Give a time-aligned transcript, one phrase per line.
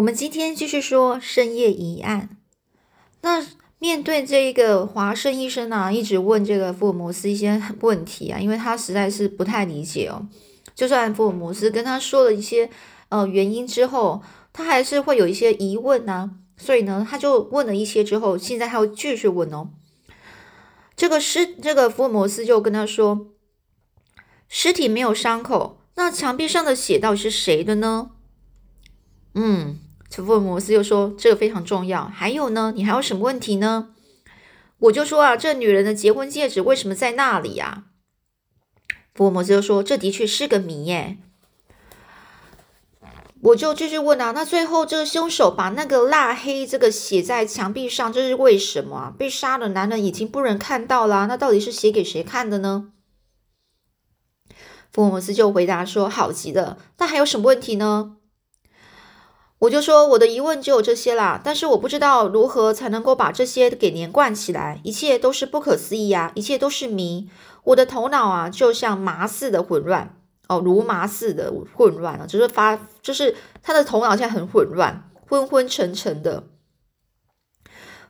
[0.00, 2.30] 我们今天继续说深夜疑案。
[3.20, 3.46] 那
[3.78, 10.26] 面对这一个华生医生啊，一直问这个福尔摩斯一些问题啊，因为他实在是不太理解哦。
[10.74, 12.70] 就算福尔摩斯跟他说了一些
[13.10, 14.22] 呃原因之后，
[14.54, 16.30] 他还是会有一些疑问呢。
[16.56, 19.68] 所以呢，他就问了一些之后，现在他要继续问哦。
[20.96, 23.26] 这个尸，这个福尔摩斯就跟他说，
[24.48, 28.12] 尸体没有伤口，那墙壁上的血到底是谁的呢？
[29.34, 29.78] 嗯，
[30.10, 32.04] 福尔摩斯又说这个非常重要。
[32.04, 33.94] 还有呢，你还有什么问题呢？
[34.78, 37.84] 我就说啊，这女人的结婚戒指为什么在那里呀？
[39.14, 41.18] 福尔摩斯就说这的确是个谜耶。
[43.42, 49.14] 我就继续问啊，那最后这个凶手把那个蜡黑这个写在墙壁上，这是为什么啊？
[49.16, 52.92] 被杀的男人已经不能看到了，那到底是写给谁看的呢？
[54.92, 58.16] 福尔摩斯就回答说：“好极了，那还有什么问题呢？”
[59.60, 67.28] 我就说我的疑问只有这些啦，但是我不知道如何才能够把这些给连贯起来，一切都是不可思议啊，一切都是谜，
[67.64, 70.16] 我的头脑啊就像麻似的混乱
[70.48, 76.44] 哦，如麻似的混乱了，就是发，就是他的头脑现在很混乱，昏昏沉沉的。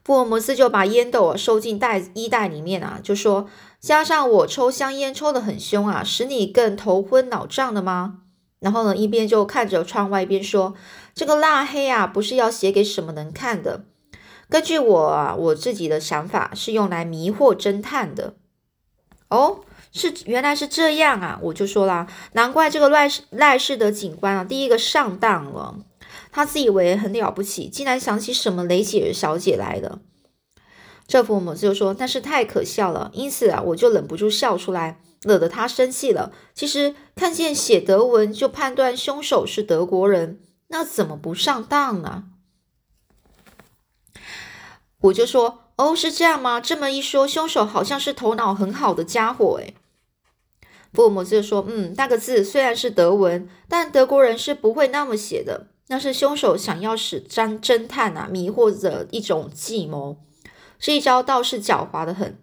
[0.04, 3.48] 福尔摩斯就把烟斗啊收进袋衣袋里面啊，就说
[3.80, 8.18] 加上我抽香烟抽的很凶啊，使你更头昏脑胀的吗？
[8.60, 10.74] 然后呢，一边就看着窗外，一边说。
[11.12, 13.84] 这个蜡黑啊，不是要写给什么人看的。
[14.48, 18.34] 根据我啊，我自己的想法，是用来迷惑侦探的。
[19.28, 19.60] 哦，
[19.92, 21.38] 是原来是这样啊！
[21.42, 25.76] 我就说啦，难怪这个赖赖氏的警官啊，第一个上当了。
[26.32, 30.00] 他自以为很了不起，竟然想起什么雷姐小姐来了。
[31.06, 36.32] 这父母就说：“那是太可笑了。”因此啊，我就忍不住笑出来，惹得他生气了。
[36.54, 40.40] 其实看见写德文就判断凶手是德国人。
[40.68, 42.24] 那怎么不上当呢？
[45.00, 46.60] 我就说，哦，是这样吗？
[46.60, 49.74] 这么一说，凶手好像是头脑很好的家伙诶。
[50.92, 55.68] 福尔摩斯说，嗯，那个字虽然是德文，但德国人是不会那么写的。
[55.88, 60.18] 那是凶手想要使侦侦探啊迷惑的一种计谋，
[60.78, 62.38] 这一招倒是狡猾的很。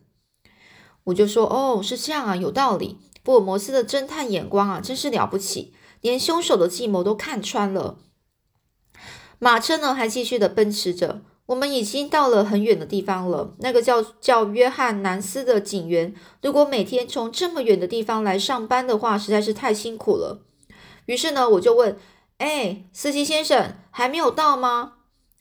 [1.08, 2.98] 我就说，哦，是这样啊，有道理。
[3.24, 7.98] 福尔摩斯的侦探眼光啊，真是了不起，连凶手的计谋都看穿了。
[9.40, 13.54] 马车呢还继续的奔驰着，我们已经到了很远的地方了。
[13.60, 20.42] 那个叫叫约翰南斯的警员，如果每天从这么远的地方来上班的话，实在是太辛苦了。
[21.06, 21.98] 于是呢，我就问
[22.40, 24.94] ：“哎，司机先生，还没有到吗？”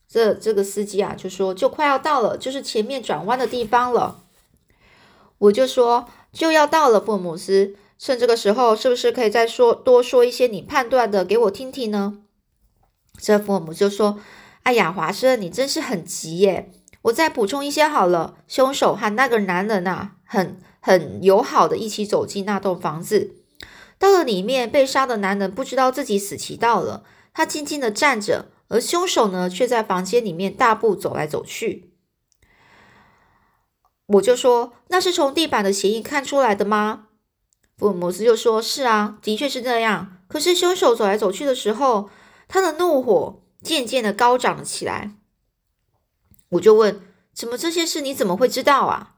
[0.09, 4.23] 这这个司机啊就说：“就快要到了，就是前面转弯的地方了。”
[5.39, 12.19] 我就说：“就要到了，福尔摩斯，趁这个时候，是不是可以再说多说一些你判断的给我听听呢？”
[13.21, 14.19] 这福尔摩斯就说
[14.65, 16.71] ：“哎呀，华生，你真是很急耶！
[17.03, 18.35] 我再补充一些好了。
[18.49, 23.37] 凶手和那个男人呐，很很友好的一起走进那栋房子。
[23.99, 31.86] 到了里面，被杀的男人不知道自己死期到了，他静静的站着，而凶手呢，却在房间里面大步走来走去。
[34.07, 37.09] 我就说，那是从地板的鞋印看出来的吗？
[37.77, 40.19] 福尔摩斯就说：是啊，的确是这样。
[40.29, 42.11] 可是凶手走来走去的时候。”
[42.49, 45.17] 他的怒火渐渐的高涨了起来，
[46.51, 47.01] 我就问
[47.35, 49.17] ：“怎么这些事你怎么会知道啊？”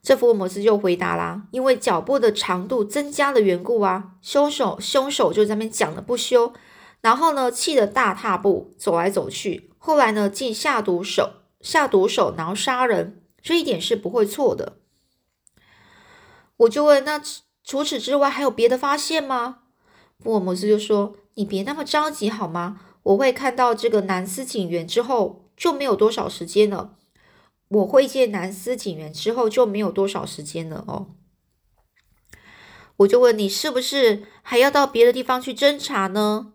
[0.00, 6.52] 这福尔摩斯就回答啦：“因为脚步的长度增加的缘故啊，凶手凶手就在那边讲了不休，
[7.00, 14.78] 然后呢，气得大踏步走来走去，后来呢，竟下毒手下毒手，然后杀人，这一点是不会错的。”
[16.58, 17.22] 我就问：“那
[17.64, 19.60] 除此之外还有别的发现吗？”
[20.22, 21.16] 福尔摩斯就说。
[21.38, 22.80] 你别那么着急好吗？
[23.04, 26.96] 我会看到这个南斯警员之后就没有多少时间了。
[27.68, 31.14] 我会见南斯警员之后就没有多少时间了哦。
[32.96, 36.54] 我就问你是不是还要到别的地方去侦查呢？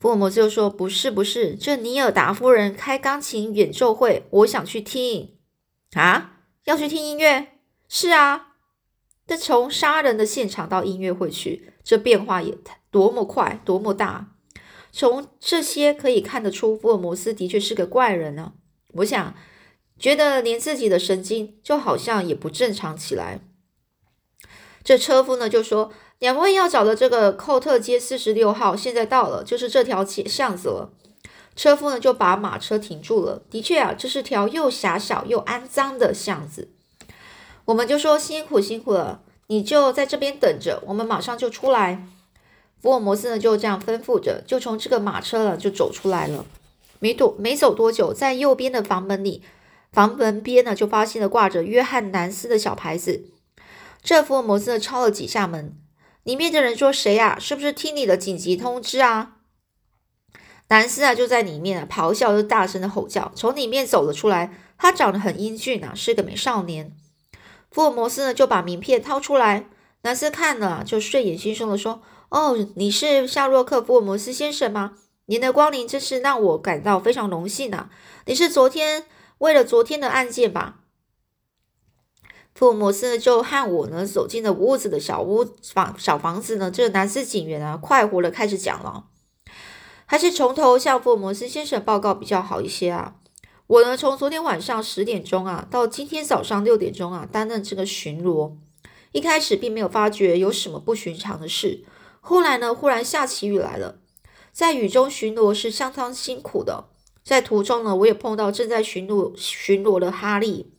[0.00, 5.36] 福尔摩斯就说：“不是，不是，这尼尔达夫人开钢琴演奏会，我想去听
[6.00, 7.48] 啊，要去听音乐。
[7.88, 8.54] 是啊，
[9.26, 14.34] 这从杀人的现场到音乐会去，这变化也太……”多么快，多么大！
[14.92, 18.52] 从这些可以看得出，福尔摩斯的确是个怪人呢。
[18.96, 19.34] 我想，
[19.98, 23.40] 觉得连自己的神经就好像也不正常起来。
[24.84, 25.90] 这车夫呢就说
[26.20, 30.92] ：“两位要找的这个寇特街四十六号，现在到了，就是这条街巷子了。”
[31.54, 33.42] 车夫呢就把马车停住了。
[33.50, 36.68] 的确啊，这是条又狭小又肮脏的巷子。
[37.66, 42.06] 我们就说：“辛苦辛苦了，你就在这边等着，我们马上就出来。”
[42.82, 46.44] 福尔摩斯呢就这样吩咐着，就从这个马车了就走出来了。
[46.98, 49.42] 没多没走多久，在右边的房门里，
[49.92, 53.26] 房门边呢就发现了挂着约翰南斯的小牌子。
[54.02, 55.76] 这福尔摩斯呢敲了几下门，
[56.24, 57.38] 里面的人说：“谁呀？
[57.38, 59.36] 是不是听你的紧急通知啊？”
[60.72, 64.58] 南斯啊就在里面啊咆哮又大声的吼叫，从里面走了出来。
[64.78, 66.96] 他长得很英俊啊，是个美少年。
[67.70, 69.66] 福尔摩斯呢就把名片掏出来，
[70.00, 72.00] 南斯看了就睡眼惺忪的说。
[72.30, 74.94] 哦，你是夏洛克·福尔摩斯先生吗？
[75.26, 77.90] 您的光临真是让我感到非常荣幸啊！
[78.24, 79.04] 你是昨天
[79.36, 80.78] 为了昨天的案件吧？
[82.54, 86.70] 福尔摩斯呢就和我呢走进了屋子的小屋房小房子呢。
[86.70, 89.04] 这个男司警员啊，快活的开始讲了，
[90.12, 93.14] 还是从头向福尔摩斯先生报告比较好一些啊。
[93.66, 98.52] 我呢，从昨天晚上十点钟啊，到今天早上六点钟啊，担任这个巡逻。
[99.12, 101.82] 一开始并没有发觉有什么不寻常的事。
[102.20, 102.74] 后来呢？
[102.74, 104.00] 忽然下起雨来了，
[104.52, 106.84] 在雨中巡逻是相当辛苦的。
[107.24, 110.74] 在途中呢，我也碰到正在巡逻巡逻的哈利，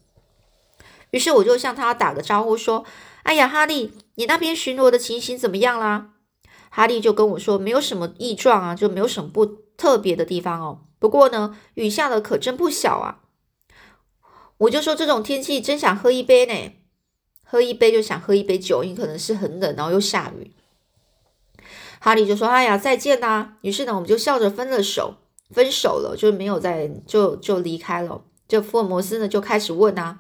[1.09, 2.86] 于是我就向他打个招呼，说
[3.24, 6.12] ：“哎呀，哈利，你那边巡逻的情形怎么样啦？”
[6.75, 9.46] 哈利就跟我说：“没有什么异状啊，就没有什么不
[9.78, 10.80] 特别的地方哦。
[10.98, 13.20] 不过呢，雨下的可真不小啊。”
[14.58, 16.74] 我就说：“这种天气真想喝一杯呢，
[17.46, 20.52] 喝一杯就想喝一杯酒，因为可能是很冷，然后又下雨。”
[22.02, 25.18] 哈利就说：“哎呀，再见呐！”于是呢，我们就笑着分了手，
[25.52, 28.24] 分手了，就没有再就就离开了。
[28.48, 30.18] 这福尔摩斯呢就开始问啊：“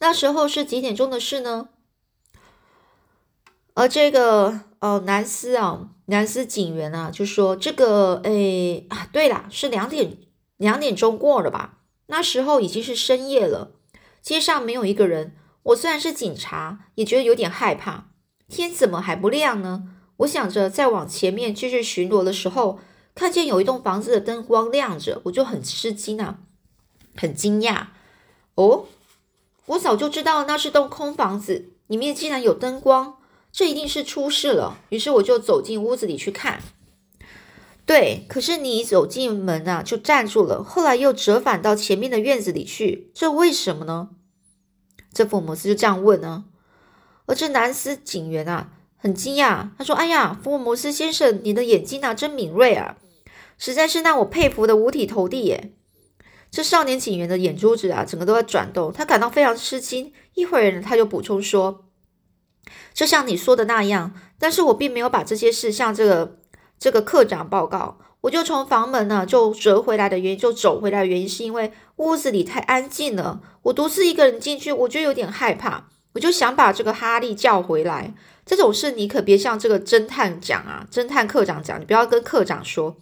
[0.00, 1.70] 那时候是几点钟的事呢？”
[3.72, 10.18] 而这个呃南斯啊，南斯警员啊就说：“这个诶啊，对了，是两点
[10.58, 11.78] 两点钟过了吧？
[12.08, 13.70] 那时候已经是深夜了，
[14.20, 15.34] 街上没有一个人。
[15.62, 18.08] 我虽然是警察，也觉得有点害怕。
[18.46, 19.84] 天怎么还不亮呢？”
[20.18, 22.78] 我想着再往前面继续巡逻的时候，
[23.14, 26.40] 看见有一栋房子的灯光亮着，我就很吃惊啊，
[27.16, 27.86] 很惊讶。
[28.56, 28.84] 哦，
[29.64, 33.16] 我早就知道那是栋空房子，里面竟然有灯光，
[33.54, 34.80] 这一定是出事了。
[34.88, 36.60] 于是我就走进屋子里去看。
[37.86, 44.08] 对，可是你走进门啊，就站住了，后来又折返到前面的院子里去，这为什么呢？
[45.12, 46.46] 这福尔摩斯就这样问呢。
[47.26, 48.72] 而这南斯警员啊。
[48.96, 52.96] 很惊讶，他说：“哎呀，福尔摩斯先生，你的眼睛啊，真敏锐啊，
[53.58, 55.74] 实在是让我佩服的五体投地耶！”
[56.50, 60.10] 这少年警员的眼珠子啊，整个都在转动，他感到非常吃惊。
[60.32, 61.84] 一会儿，他就补充说
[62.92, 66.38] ：“就像你说的那样，但是我并没有把这些事向这个
[66.78, 67.98] 这个科长报告。
[68.22, 75.84] 我就从房门呢就折回来的原因，就走回来的原因，是因为屋子里太安静了，我独自一个人进去，我就有点害怕，
[76.14, 78.14] 我就想把这个哈利叫回来。”
[78.46, 82.96] 这种事你可别向这个侦探讲啊，侦探科长讲，你不要跟科长说，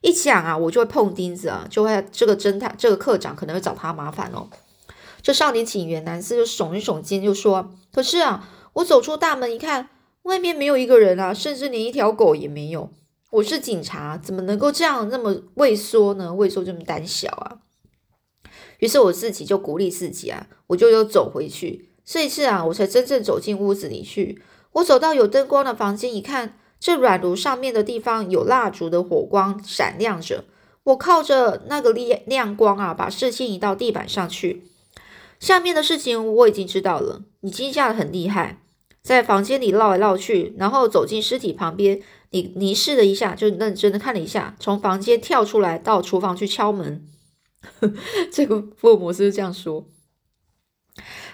[0.00, 4.48] 一讲啊，我就会碰钉子啊，就会这个侦探这个科长可能会找他麻烦哦。
[5.22, 9.88] 这少年警员男士就耸一耸肩，就说：“可是啊，我走出大门一看，
[10.22, 12.90] 外面没有一个人啊，甚至连一条狗也没有。
[13.30, 16.34] 我是警察，怎么能够这样那么畏缩呢？
[16.34, 17.58] 畏缩这么胆小啊？”
[18.80, 21.88] 于是我自己就鼓励自己啊，我就又走回去。
[22.04, 24.42] 这一次啊，我才真正走进屋子里去。
[24.72, 30.44] 我走到有灯光的房间，一看，这软炉上面的地方有蜡烛的火光闪亮着。
[30.84, 34.64] 我靠着那个亮亮光啊，把视线移到地板上去。
[35.40, 37.22] 下面的事情我已经知道了。
[37.40, 38.62] 你惊吓的很厉害，
[39.06, 47.06] 在房间里绕来绕去，然后走进尸体旁边，你凝视了一下，就认真的看了一下，从房间跳出来到厨房去敲门。
[48.32, 49.86] 这个福尔摩斯这样说。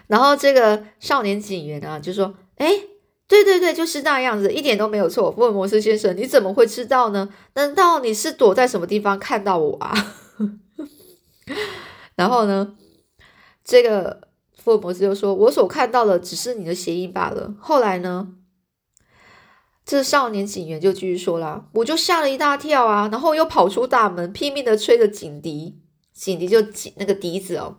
[0.06, 2.84] 然后这个少年警员啊，就说：“哎。”
[3.28, 5.32] 对对对，就是那样子，一点都没有错。
[5.32, 7.30] 福尔摩斯先生，你怎么会知道呢？
[7.54, 9.94] 难道你是躲在什么地方看到我啊？
[12.14, 12.76] 然后呢，
[13.64, 14.28] 这个
[14.62, 18.28] 福尔摩斯就说：“我所看到的只是你的鞋印罢了。”后来呢，
[19.84, 25.80] 这少年警员就继续说了：“我就吓了一大跳啊，然后又跑出大门，拼命的吹着警笛，
[26.12, 26.60] 警笛就
[26.96, 27.78] 那个笛子哦。”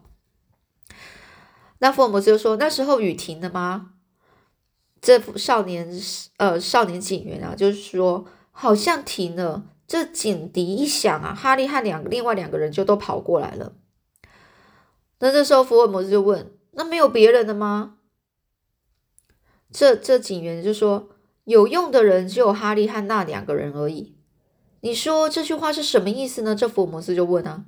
[1.79, 3.91] 那福尔摩斯就说：“那时候雨停了吗？”
[5.01, 5.89] 这少年
[6.37, 9.65] 呃少年警员啊，就是说好像停了。
[9.85, 13.73] 这警笛一响啊，哈利和两个另外两个人就都跑过来了。
[15.19, 17.95] 那这时候福尔摩斯就问：“那没有别人的吗？”
[19.71, 21.09] 这这警员就说
[21.45, 24.15] ：“有用的人只有哈利和那两个人而已。”
[24.81, 26.53] 你说这句话是什么意思呢？
[26.53, 27.63] 这福尔摩斯就问啊。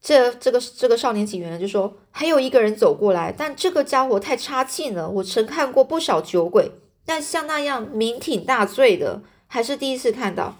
[0.00, 5.08] 这这个这个少年警员就说，还有一个人走过来，但这个家伙太差劲了。
[5.08, 6.70] 我曾看过不少酒鬼，
[7.04, 10.58] 但像那样酩酊大醉的，还是第一次看到。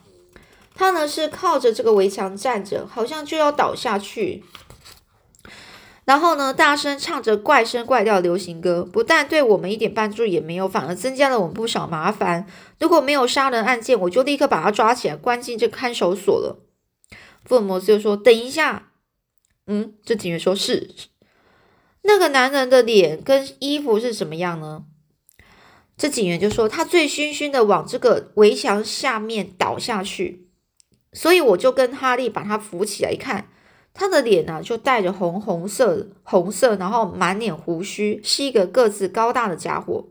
[0.75, 4.43] 他呢是靠着这个围墙站着，好像就要倒下去。
[6.07, 12.47] 然后呢，大声唱着怪声怪调流行歌，不但对我们一点帮助也没有，反而增加了我们不少麻烦。
[12.79, 16.65] 如果没有杀人案件，我就立刻把他抓起来，关进这看守所了。
[17.45, 18.93] 福尔摩斯就说：“等一下。”
[19.67, 20.95] 嗯，这警员说：“是。”
[22.03, 24.85] 那个男人的脸跟衣服是什么样呢？
[25.97, 30.47] 这警员就说：“他醉醺醺的往这个围墙下面倒下去，
[31.13, 33.49] 所以我就跟哈利把他扶起来一看。”
[33.99, 40.09] 他的脸呢，就带着红红色、红色，然后满脸胡须，是一个个子高大的家伙。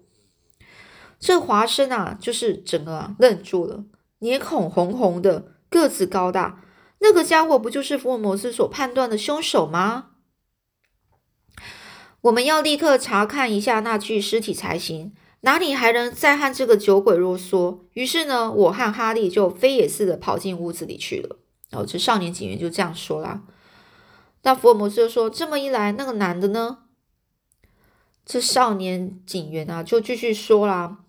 [1.20, 3.86] 这华生啊，就是整个愣住了，
[4.18, 6.64] 脸孔红红的，个子高大，
[7.00, 10.08] 那个家伙不就是福尔摩斯所判断的凶手吗？
[12.22, 17.82] 我们要立刻查看一下那具尸体才行，哪里还能再和这个酒鬼啰嗦？
[17.94, 21.38] 于是呢，我和哈利就飞也似的跑进屋子里去了。
[21.70, 23.44] 然后这少年警员就这样说啦。
[24.46, 26.84] 那福尔摩斯就说：“这么一来，那个男的呢？”
[28.24, 31.00] 这少年警员啊，就继续说啦：“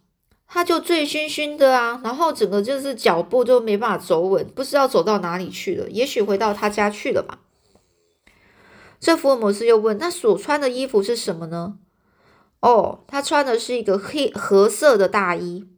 [0.48, 7.40] 他就醉醺醺的啊，然后整个就是脚步都没办法走稳，不知道走到哪里去了，也许回到他家去了吧。”
[8.98, 11.78] 这福尔摩斯又问：“他所穿的衣服是什么呢？”
[12.60, 15.68] 哦，他穿的是一个黑褐色的大衣。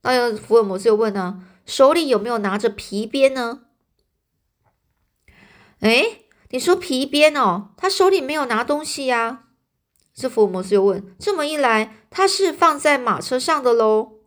[0.00, 3.64] 那福尔摩斯又问呢：“手里有没有拿着皮鞭呢？”
[5.80, 6.22] 哎。
[6.50, 9.44] 你说皮鞭哦，他手里没有拿东西呀。
[10.12, 14.18] 这福尔摩斯又问：“这么一来，他是放在马车上的喽？”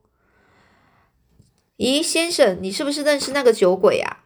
[1.77, 4.23] 咦，先生，你是不是认识那个酒鬼啊？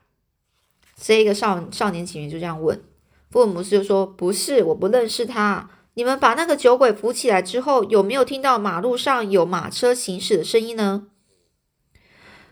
[0.96, 2.84] 这个少少年警员就这样问。
[3.32, 5.70] 福尔摩斯就说：“不是，我不认识他。
[5.96, 11.08] 你们把那个酒鬼扶起来之后，有没有听到马路上有马车行驶的声音呢？”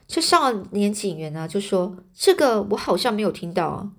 [0.08, 3.92] 这少年警员呢就说：“这个我好像没有听到啊。”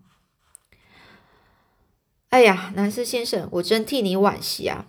[2.30, 4.88] 哎呀，南斯先生，我真替你惋惜啊！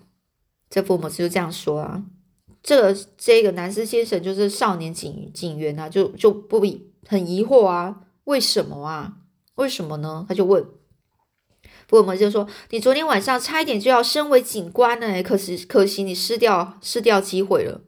[0.70, 2.04] 这福尔摩斯就这样说啊。
[2.62, 6.60] 这个这个南斯先生就是少年警警员啊，就就不
[7.08, 9.18] 很疑惑啊，为什么啊？
[9.56, 10.26] 为什么呢？
[10.28, 10.66] 他就问
[11.88, 17.82] 福尔摩斯就说：“你昨天晚上差一点就要升为警官呢，可是可惜你失掉失掉机会了。”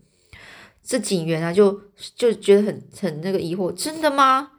[0.81, 1.81] 这警员啊，就
[2.15, 4.51] 就觉得很很那个疑惑，真的吗？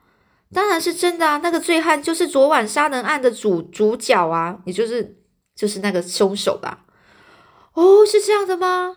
[0.53, 1.41] 当然是真的啊！
[1.43, 5.23] 那个醉汉就是昨晚杀人案的主主角啊，也就是
[5.55, 6.87] 就是那个凶手吧？
[7.75, 8.97] 哦，是这样的吗？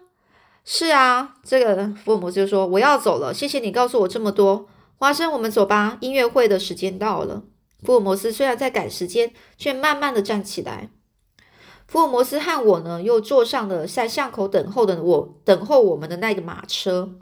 [0.65, 4.67] 是啊，这个福尔摩斯就说：“我要走了，谢谢你告诉我这么多。”
[4.97, 7.43] 华生，我们走吧，音乐会的时间到了。
[7.83, 10.89] 福尔摩斯虽然在赶时间，却慢慢的站起来。
[11.85, 17.19] 福尔摩斯和我呢，又坐上了在巷口等候的我等候我们的那个马车。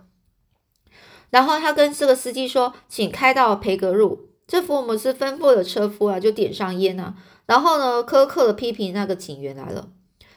[1.32, 7.16] 然后他跟这个司机说：“请开到培格路。”这福尔摩斯吩咐的车夫啊，就点上烟啊。
[7.46, 9.88] 然后呢，苛刻的批评那个警员来了。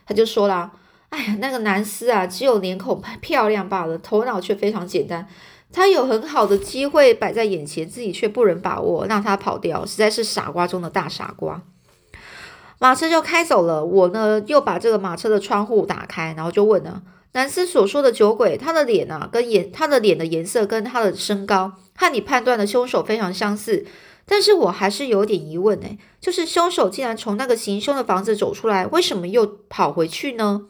[0.07, 0.73] 他就说啦
[1.11, 5.27] ：“哎呀，那个男司啊，只有脸孔漂亮罢了，头脑却非常简单。
[5.73, 11.61] 他有很好的机会摆在眼前，自己却不能把握，让他跑掉，实在是傻瓜中的大傻瓜。”
[12.79, 13.85] 马车就开走了。
[13.85, 17.03] 我呢，又把这个马车的窗户打开，然后就问了。
[17.35, 23.85] 南斯所说的酒鬼，他的脸啊，跟颜他的脸的颜色跟他的身高，和你判断的凶手非常相似。
[24.25, 30.63] 但是我还是有点疑问呢，就是凶手既然从那个行凶的房子走出来，为什么又跑回去呢？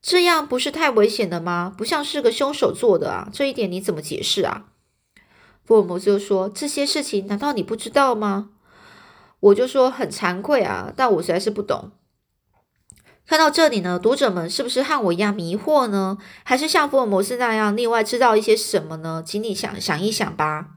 [0.00, 1.74] 这样不是太危险了吗？
[1.76, 3.28] 不像是个凶手做的啊！
[3.32, 4.66] 这一点你怎么解释啊？
[5.64, 8.50] 福尔摩斯就说：“这些事情难道你不知道吗？”
[9.40, 11.90] 我就说很惭愧啊，但我实在是不懂。
[13.30, 16.18] 看到这里呢，读者们是不是和我一样迷惑呢？
[16.42, 19.22] 还是像福尔摩斯那样另外知道一些什么呢？
[19.24, 20.70] 请你想想一想吧。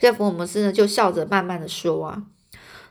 [0.00, 2.24] 这福尔摩斯呢就笑着慢慢的说啊，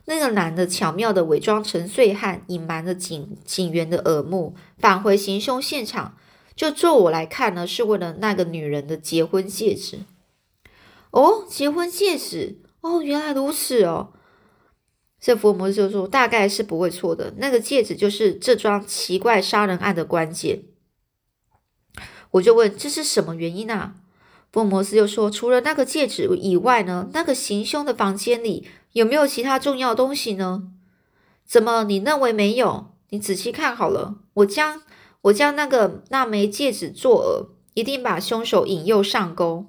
[0.05, 6.15] 那个男的巧妙的伪装成醉汉，隐瞒了警警员的耳目，返回行凶现场。
[6.55, 9.99] 就就我来看呢，是为了那个女人的结婚戒指。
[11.11, 12.61] 哦，结婚戒指？
[12.79, 14.13] 哦，原来如此哦。
[15.19, 20.63] 这福尔摩斯就说：“大概是不会错的，那个戒指就是这桩奇怪杀人案的关键。”
[22.31, 23.95] 我就问：“这是什么原因啊？”
[24.53, 30.71] 福尔摩斯就说：“除了那个戒指以外呢，那个行凶的房间里有没有其他重要东西呢？
[31.45, 32.93] 怎么你认为没有？
[33.09, 34.83] 你仔细看好了，我将
[35.23, 39.65] 我将那个那枚戒指作饵，一定把凶手引诱上钩。”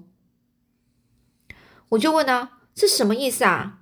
[1.90, 3.78] 我就问啊：“这什么意思啊？”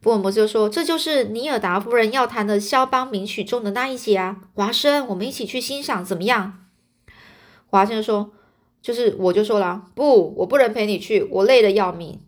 [0.00, 6.66] 福尔摩斯就说：“这就是尼尔达夫人要弹的肖邦名曲中的那一节啊，华生，我们一起去欣赏怎么样？”
[7.66, 8.30] 华生说
[8.80, 12.20] ：“就是我就说了，不，我不能陪你去，我累得要命。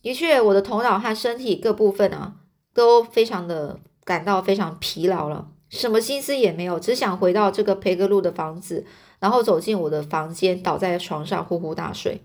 [0.00, 2.36] 的确，我的头脑和身体各部分啊，
[2.72, 8.86] 都非常的感到非常疲劳了，什么心思也没有，只想回到这个培格路的房子，
[9.18, 12.22] 然后走进我的房间，倒在床上呼呼大睡。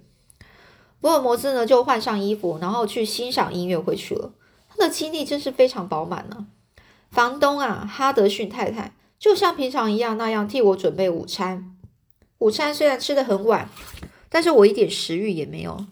[1.01, 4.31] 福尔摩斯呢，就换上衣服，然后去欣赏音乐会去了。
[4.75, 6.48] 他的精力真是非常饱满呢。
[7.12, 11.75] 房东啊，哈德逊太太，就像平常一样那样替我准备午餐。
[12.39, 13.70] 午餐虽然吃的很晚，
[14.30, 15.86] 但是我一点食欲也没有，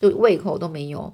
[0.00, 1.12] 就胃口都没有。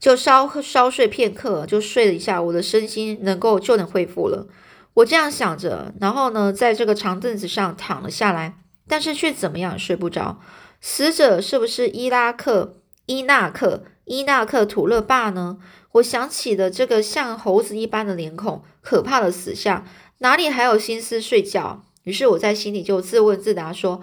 [0.00, 4.48] 就稍稍睡片刻，就睡了一下，我的身心能够就能恢复了。
[4.94, 8.56] 我这样想着，然后呢，在这个长凳子上躺了下来，
[8.88, 10.40] 但是却怎么样睡不着。
[10.80, 12.74] 死者是不是伊拉克
[13.06, 15.58] 伊纳克伊纳克土勒霸呢？
[15.92, 19.86] 我想起了这个像猴子一般的脸孔，可怕的死相，
[20.18, 21.84] 哪里还有心思睡觉？
[22.04, 24.02] 于是我在心里就自问自答说：“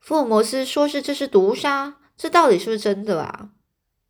[0.00, 3.50] 福尔摩斯说是这是毒杀，这到底是不是真的啊？”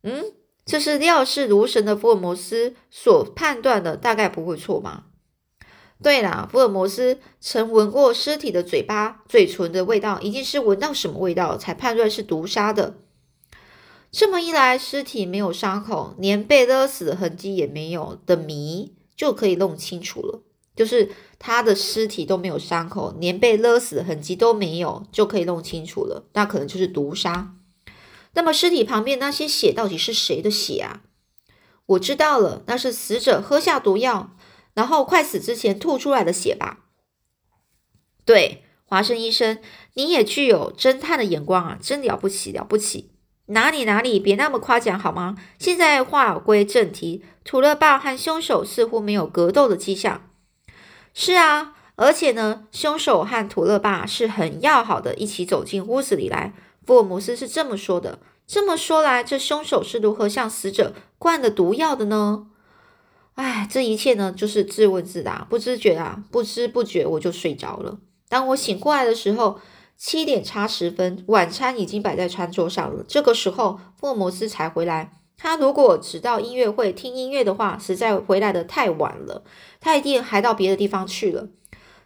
[0.03, 0.33] 嗯。
[0.65, 5.03] 这是料事如神的福尔摩斯所判断的，大概不会错吗？
[6.01, 12.95] 对啦，福尔摩斯曾闻过尸体的嘴巴、嘴唇的味道，一定是闻到什么味道才判断是毒杀的。
[14.17, 20.41] 这么一来，尸体没有伤口，连被勒死的痕迹也没有的谜就可以弄清楚了。
[20.73, 26.29] 就是他的尸体都没有伤口，连被勒死的痕迹都没有，就可以弄清楚了。
[26.31, 27.57] 那可能就是毒杀。
[28.35, 31.01] 那么尸体旁边那些血到底是谁的血啊？
[31.87, 34.37] 我知道了，那是死者喝下毒药，
[34.73, 36.85] 然后快死之前吐出来的血吧？
[38.23, 39.59] 对，华生医生，
[39.95, 43.11] 你也具有侦探的眼光啊，真了不起了不起！
[43.47, 45.35] 哪里哪里，别那么夸奖好吗？
[45.59, 50.21] 现在话归正题，土勒霸和凶手似乎没有格斗的迹象。
[51.13, 56.53] 是啊，而且呢，凶手和土勒霸是很要好的，一起走进屋子里来。
[56.85, 58.19] 福尔摩斯是这么说的。
[58.47, 62.47] 这么说来，这凶手是如何向死者灌的毒药的呢？
[63.35, 67.97] 哎，这一切呢，就是自问自答，不知觉啊，不知不觉我就睡着了。
[68.29, 69.59] 当我醒过来的时候，
[69.97, 73.03] 七点差十分，晚餐已经摆在餐桌上了。
[73.07, 75.11] 这个时候，福尔摩斯才回来。
[75.37, 79.43] 他如果只到音乐会听音乐的话，实在回来的太晚了。
[79.79, 81.49] 他一定还到别的地方去了。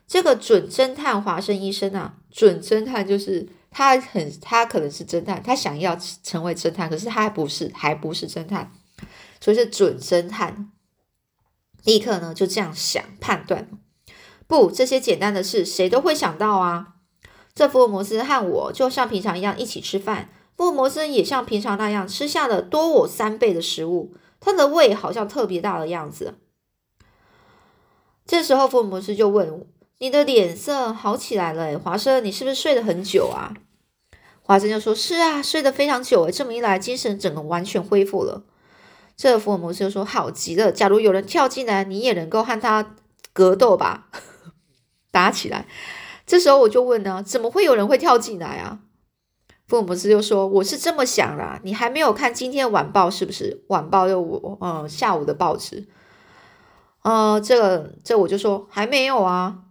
[0.07, 3.49] 这个准侦探华生医生啊，准侦探就是。
[3.71, 8.71] 他很，他可能是侦探，他想要成为侦探，可是他还不是，还不是侦探，
[9.39, 10.71] 所以是准侦探。
[11.83, 13.69] 立刻呢就这样想判断，
[14.47, 16.95] 不，这些简单的事谁都会想到啊。
[17.59, 26.35] 这福尔摩斯和我就像平常一样一起吃饭，福尔摩斯也像平常那样吃下了多我三倍的食物，他的胃好像特别大的样子。
[28.25, 29.67] 这时候福尔摩斯就问。
[29.97, 33.53] 你的脸色好起来了，华生，你是不是睡了很久啊？
[34.41, 38.43] 华生就说：“是啊，睡得非常久诶，这么一来，精神整个完全恢复了。”
[39.17, 42.95] 这福尔摩斯就说：“好极了，假如有人跳进来，你也能够和他
[43.33, 44.07] 格斗吧，
[45.11, 45.67] 打起来。”
[46.29, 48.81] 这时候我就问呢：“怎么会有人会跳进来啊？”
[49.67, 53.63] 福尔摩斯就说：“我是这么想啦，你还没有看今天晚报是不是？
[53.69, 55.87] 晚报又我嗯下午的报纸，
[57.01, 59.61] 呃，这个这我就说还没有啊。”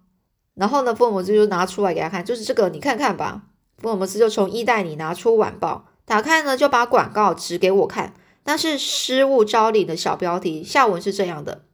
[0.59, 3.43] 然后呢，福尔摩斯就拿出来给他看，就是这个，你看看吧。
[3.81, 8.15] 福尔摩斯就从衣袋里拿出晚报，打开呢，就把广告指给我看。
[8.47, 11.67] 那是失物招领的小标题，下文是这样的：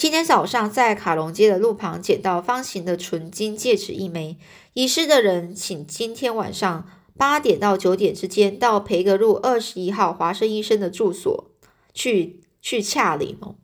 [0.00, 4.38] 今天早上在卡隆街的路旁捡到方形的纯金戒指一枚，
[4.72, 6.86] 遗失的人请今天晚上
[7.18, 11.50] 八点到九点之间到培格路二十一号华生医生的住所
[11.92, 13.56] 去去洽领哦。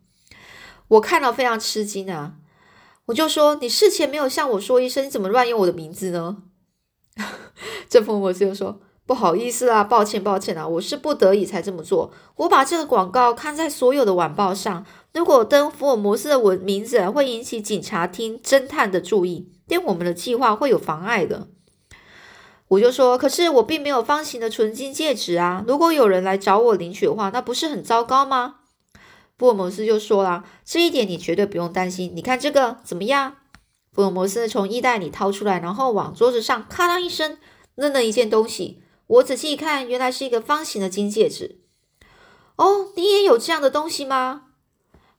[0.89, 2.35] 我看到非常吃惊啊。
[3.07, 6.43] 我就说，你事前没有向我说一声，你怎么乱用我的名字呢？
[7.89, 12.13] 这福尔摩斯就说：“不好意思啊，抱歉，抱歉啊，我是不得已才这么做。
[12.35, 14.85] 我把这个广告看在所有的晚报上，
[15.17, 21.47] 如果登福尔摩斯的文名字，会引起警察厅侦探的注意，对我们的计划会有妨碍的。”
[22.69, 28.57] 我就说：“可是我并没有方形的纯金戒指啊，如果有人来找我领取的话，那不是很糟糕吗？”
[29.39, 32.11] 福尔摩斯就说了：“这一点你绝对不用担心。
[32.13, 33.37] 你看这个怎么样？”
[33.93, 37.37] 福尔摩斯从衣袋里掏出来，然后往桌子上咔当一声
[37.73, 38.83] 扔了一件东西。
[39.07, 41.61] 我仔细一看，原来是一个方形的金戒指。
[42.57, 44.43] 哦，你也有这样的东西吗？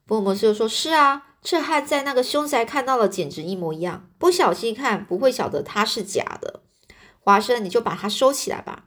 [0.09, 4.09] 福尔摩斯就说：“是啊，这和在那个凶宅看到的简直一模一样。
[4.17, 6.63] 不小心看不会晓得它是假的。”
[7.21, 8.87] 华生，你就把它收起来吧。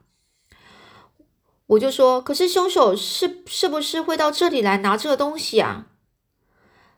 [1.67, 5.85] 我就说，可是凶手是是不是会到这里来拿这个东西啊？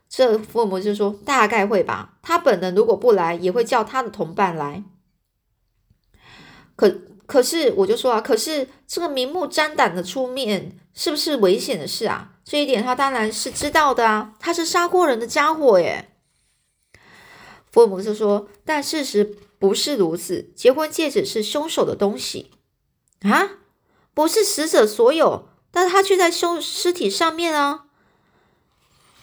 [0.08, 2.14] 这福尔摩斯就说，大概会吧。
[2.22, 4.82] 他本人如果不来，也会叫他的同伴来。
[6.76, 12.33] 可可是我就说啊，可是这个明目张胆的出面，是不是危险的事啊？
[12.44, 16.10] 这一点他当然是知道的啊，他是杀过人的家伙耶。
[17.72, 22.50] 福尔摩斯说：“但事实不是如此，结婚戒指是凶手的东西
[23.22, 23.48] 啊，
[24.12, 27.86] 不是死者所有，但他却在凶尸体上面啊。”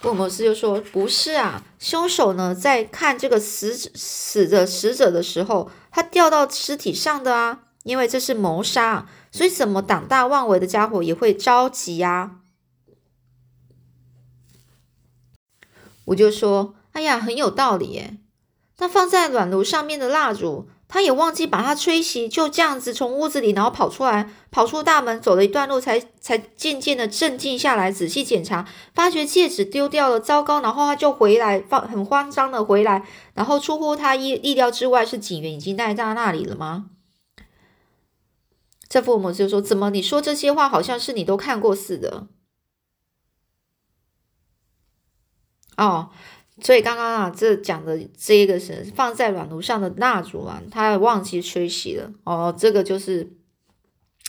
[0.02, 12.38] 福尔摩斯就说：“不是啊，凶手呢在看这个死死的死者的时候，他掉到尸体上的啊，因为这是谋杀，所以怎么胆大妄为的家伙也会着急啊。”
[16.12, 18.18] 我就说：“哎呀，很有道理耶。”
[18.80, 30.60] 那放在暖炉上面的蜡烛，他也忘记把它吹熄，就这样子从屋子里，然后跑出来，跑出大门，走了一段路，才才渐渐的镇静下来，仔细检查，发觉戒指丢掉了，糟糕！
[30.62, 36.88] 然后他就回来，放很慌张的回来，然后出乎他意意料之外，是警员已经待在那里了吗？
[38.90, 42.28] 这父母就说：“怎么你说这些话，好像是你都看过似的？”
[45.86, 46.10] 哦。
[46.62, 52.54] 所以刚刚啊，这讲的这一个是放在暖炉上的蜡烛啊，他忘记吹熄了哦。
[52.56, 53.34] 这个就是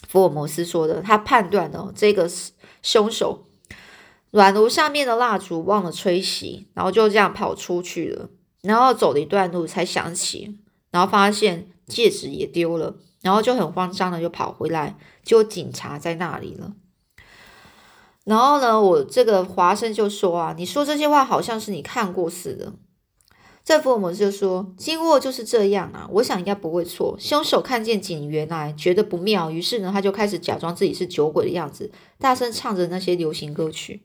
[0.09, 2.31] 福尔摩斯说的，他判断的这个
[2.83, 3.49] 凶手
[4.31, 8.31] 暖炉上面的蜡烛忘了吹熄，然后就这样跑出去了，
[8.63, 10.59] 然后走了一段路才想起，
[10.91, 16.73] 然后发现戒指也丢了，然后就很慌张的就跑回来，就警察在那里了。
[18.25, 22.73] 然后呢，我这个华生就说啊，你说这些话好像是你看过似的。
[23.65, 27.17] 这福尔摩斯就说，经过就是这样啊，我想应该不会错。
[27.19, 34.03] 凶手看见警员来，觉得不妙，于是呢，他就开始假装自己是酒鬼的样子，大声唱着那些流行歌曲。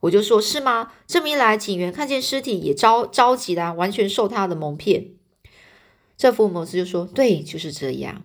[0.00, 0.92] 我就说，是吗？
[1.06, 5.10] 这么一来，警员看见尸体也着着急啦，完全受他的蒙骗。
[6.16, 8.22] 这福尔摩斯就说，对，就是这样。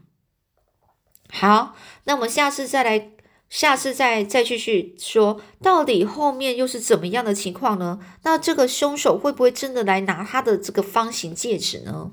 [1.32, 3.12] 好，那我们下次再来。
[3.50, 8.00] 下次再再继续说，到底后面又是怎么样的情况呢？
[8.24, 12.12] 那这个凶手会不会真的来拿他的这个方形戒指呢？